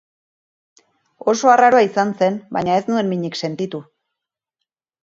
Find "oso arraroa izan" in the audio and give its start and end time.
1.35-2.15